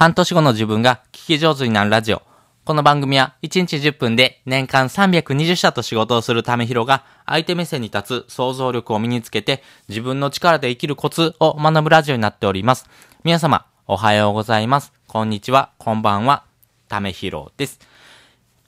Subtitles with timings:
[0.00, 2.22] 半年後の自分が聞き上手になるラジオ。
[2.64, 12.88] この番組は1日10分で年間320社と仕事をするためひろが相手目線に立つ想像力を身につけて自分の力で生きるコツを学ぶラジオになっております。
[13.24, 14.94] 皆様、おはようございます。
[15.06, 16.44] こんにちは、こんばんは、
[16.88, 17.78] ためひろです。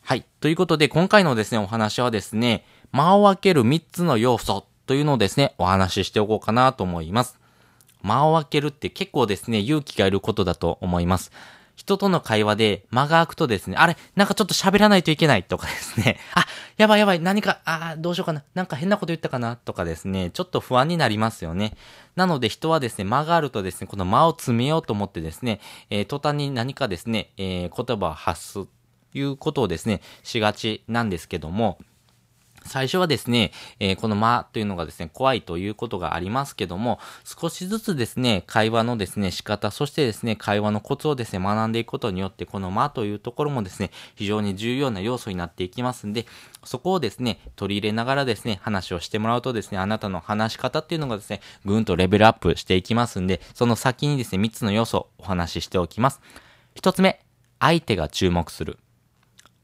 [0.03, 0.27] はい。
[0.41, 7.39] ということで、今回のですね、お話はですね、間を空ける3つの要素というのをですね、お話ししておこうかなと思います。
[8.03, 11.33] 間を空けるって結構ですね、勇気がいることだと思います。
[11.75, 16.45] 人との会話で間が空くとですね、あれなんかちょっと喋らないといけないとかですね、 あ、
[16.77, 21.75] やばいやばい、何か、あどうしようかな、なんか変なこと言ったかなとかですね、ちょっと不安になりますよね。
[22.15, 25.61] なので人はですね、間があるとですね、この間を詰めようと思ってですね、
[25.91, 28.61] えー、途端に何かですね、えー、言葉を発す、
[29.15, 31.79] いうことをですね、しがちなんですけども、
[32.67, 46.27] 最初はですね、えー、この間というのがですね、怖いということがありますけども、少しずつですね、会話のですね、仕方、そしてですね、会話のコツをですね、学んでいくことによって、この間というところもですね、非常に重要な要素になっていきますんで、
[46.65, 56.21] そこをですね、取り入れながらですね、話をしてもらうとですね、あなたの話し方っていうのがですね、ぐんとレベルアップしていきますんで、その先にですね、3つの要素をお話ししておきます。
[56.77, 57.25] 1つ目、
[57.59, 58.79] 相手が注目する。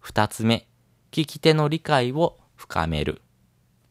[0.04, 0.66] 2つ目、
[1.10, 3.22] 聞き手の理解を深める。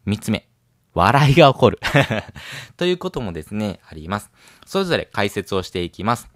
[0.06, 0.46] 三つ目、
[0.94, 1.80] 笑いが起こる。
[2.76, 4.30] ということもですね、あります。
[4.66, 6.30] それぞれ解説をしていきます。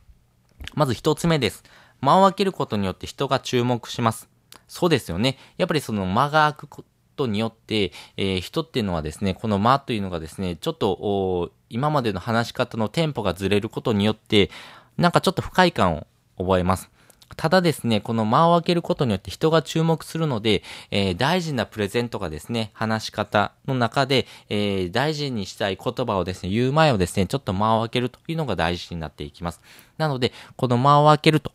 [0.74, 1.64] まず一つ目です。
[2.00, 4.30] 間を空けることによって人が注目します。
[4.70, 5.38] そうですよね。
[5.58, 6.86] やっぱりその間が空くこ
[7.18, 14.50] とによって、えー、人っていうのはですね、この間というのがですね、ちょっと、今までの話し方のテンポがずれることによって、
[14.96, 16.90] なんかちょっと不快感を覚えます。
[17.36, 29.62] ただですね、この間を空けることによって人が注目するので、えー、大事なプレゼントがですね、話し方の中で、えー、大事にしたい言葉をですね、言う前をですね、ちょっと間を空けるというのが大事になっていきます。
[29.98, 31.52] なので、この間を開けると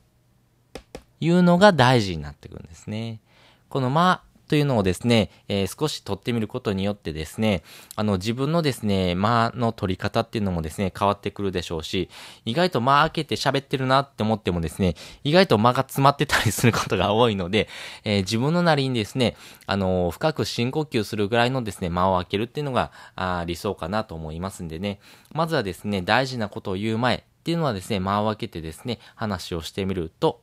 [1.20, 3.20] いうのが大事になってくるんですね。
[3.68, 7.62] この間というのをですね、えー、少し取ってみることによってですね、
[7.96, 12.08] あの自分のですね、間の取り方っていうのもですね、変わってくるでしょうし、
[12.44, 14.94] 意外と間開けて喋ってるなって思ってもですね、
[15.24, 17.68] 意外と間が詰まってたりすることが多いので、
[18.04, 25.00] えー、自分のなりにですね、あのー、深く深呼吸するぐらいのですね、間を開けるっていうのがあ理想かなと思いますんでね、
[25.32, 30.42] まずはですね、大事なことを言う前っていうのはですね、間を開けてですね、話をしてみると、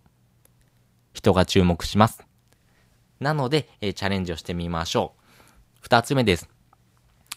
[1.13, 2.32] 人が注目します。
[3.23, 5.21] なので、え、チャレンジをしてみましょう。
[5.81, 6.49] 二つ目です。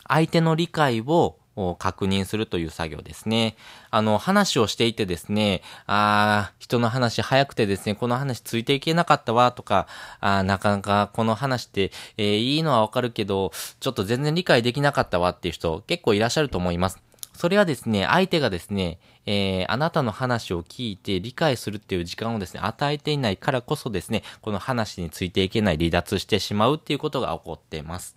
[0.07, 1.37] 相手の理解を
[1.79, 3.57] 確認するという作業ですね。
[3.91, 9.87] あの、話をしていてですね、あ人の話早くてですね、この話ついていけなかったわとか、
[10.21, 17.06] あなかなかこの話って、えー、いいのはわかるけど、ちょっと全然理解できなかったわっていう人結構いらっしゃると思います。
[17.37, 28.17] それはですね、相手がですね、えー、あなたの話を聞いて理解するっていう時間をですね、与えていないからこそですね、この話についていけない離脱してしまうっていうことが起こっています。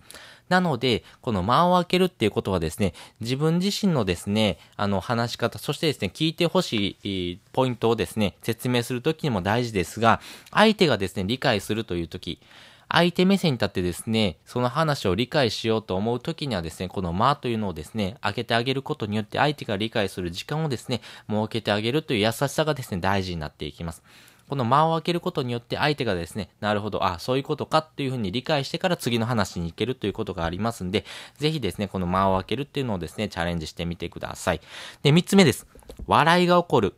[0.50, 10.20] なので、この間を空けるっていうことはですね、自分自身のですね、あの話し方、そしてですね、聞いてほしいポイントをですね、説明するときにも大事ですが、
[10.52, 12.40] 相手がですね、理解するというとき、
[12.92, 24.02] 相手目線に立ってですね、その話を理解しようと思うときにはですね、この間というのをですね、開けてあげることによって相手が理解する時間をですね、設けてあげるという優しさがですね、大事になっていきます。
[24.50, 31.06] この間を空けることによって相手がですね、なるほど、あ、そういうことかっていうふうに理解してから次の話に行けるということがありますんで、
[31.38, 34.62] ぜひですね、この間を空けるっていうのをですね、チャレンジしてみてください。
[35.04, 35.68] で、三つ目です。
[36.08, 36.96] 笑いが起こる。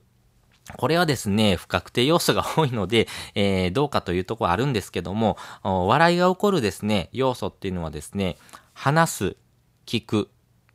[0.78, 8.38] これはですね、不確定要素が多いので、えー、どうかというところあるんですけども、笑いが起こるですね、要素っていうのはですね、
[8.74, 9.36] 話す、
[9.86, 10.30] 聞く、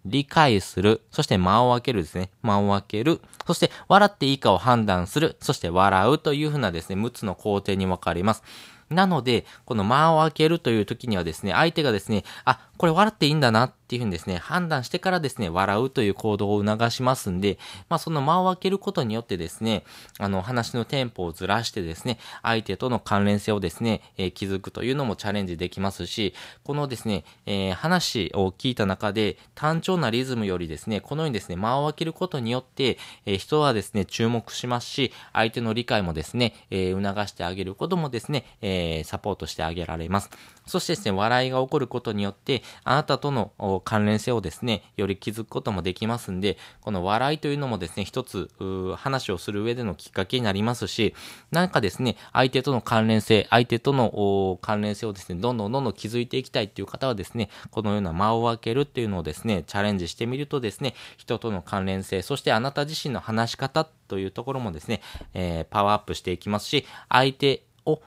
[0.06, 2.30] 理解する、そして間を空けるですね。
[2.42, 8.42] 間を空ける、そして笑っていいかを判断する、そして笑うというふうなですね、6つの工程に分かれます。
[8.88, 17.56] なので、この間を空けるという時にはですね、相手がですね、あ、これ笑っていいんだなっていうふうにですね、判断してからですね、笑うという行動を促しますんで、
[17.88, 19.84] まあその間を空けることによってですね、
[20.18, 26.34] あの話のテンポをずらしてですね、相手との関連性をですね、えー、築くというのもチャレンジできますし、
[26.64, 40.30] このですね、えー、話を聞いた中で単調なリズムよりですね、このようにですね、間を空けることによって、えー、人はですね、注目しますし、相手の理解もですね、え促してあげることもですね、えサポートしてあげられます。
[40.66, 48.50] そしてですね、笑いが起こることによって、あなたとの関連性をですね、より気づくこともできますんで、この笑いというのもですね、一つ、
[48.96, 51.14] 話をする上でのきっかけになりますし、
[51.50, 65.00] なんかですね、相手との関連性、相手との関連性をですね、どんどんどんどん気づいていきたいっていう方はですね、このような間を空けるっていうのをですね、チャレンジしてみるとですね、人との関連性、そしてあなた自身の話し方というところもですね、
[65.34, 68.00] えー、パワーアップしていきますし、相手を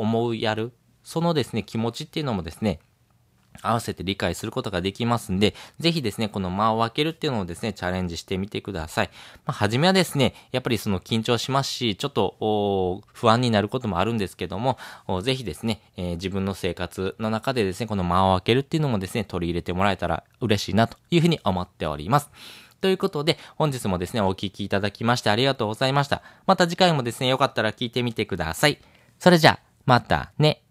[0.00, 0.72] 思うやる、
[1.04, 2.80] そのですね、気持ちっていうのもですね、
[3.62, 9.10] 合わせて理解することができますんで、ぜひですね、この間を空けるっていうのをですね、チャレンジしてみてください。
[9.46, 14.78] まあ、初めはですね、やっぱりその緊張しますし、ちょっと不安になることもあるんですけども、
[15.22, 22.30] ぜひですね、えー、自分の生活の中でですね、この間を空けるっていうのもですね、取り入れてもらえたら嬉しいなというふうに思っております。
[22.80, 26.22] ということで、本日もですね、お聴きいただきましてありがとうございました。
[26.46, 28.78] また次回もですね、よかったら聞いてみてください。
[29.18, 30.62] それじゃあ、またね。